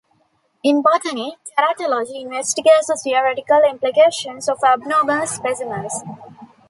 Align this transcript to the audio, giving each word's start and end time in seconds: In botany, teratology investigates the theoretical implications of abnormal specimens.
In 0.63 0.81
botany, 0.81 1.37
teratology 1.55 2.23
investigates 2.23 2.87
the 2.87 2.99
theoretical 3.03 3.61
implications 3.69 4.49
of 4.49 4.57
abnormal 4.63 5.27
specimens. 5.27 5.93